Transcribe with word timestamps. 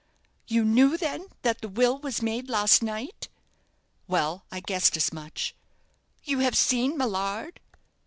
"You 0.47 0.65
knew, 0.65 0.97
then, 0.97 1.27
that 1.43 1.61
the 1.61 1.69
will 1.69 1.99
was 1.99 2.23
made 2.23 2.49
last 2.49 2.81
night?" 2.81 3.29
"Well, 4.07 4.45
I 4.51 4.59
guessed 4.59 4.97
as 4.97 5.13
much." 5.13 5.53
"You 6.23 6.39
have 6.39 6.57
seen 6.57 6.97
Millard?" 6.97 7.59